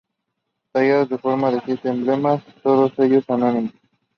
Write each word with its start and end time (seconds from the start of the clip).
Tallados 0.71 1.11
en 1.11 1.19
forma 1.19 1.51
de 1.51 1.61
siete 1.63 1.89
emblemas, 1.89 2.41
todos 2.63 2.91
ellos 2.97 3.23
anónimos. 3.29 3.73